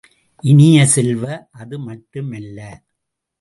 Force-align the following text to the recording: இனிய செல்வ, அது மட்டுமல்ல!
இனிய 0.43 0.85
செல்வ, 0.85 1.23
அது 1.51 1.79
மட்டுமல்ல! 1.79 2.59